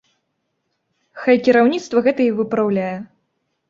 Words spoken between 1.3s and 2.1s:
кіраўніцтва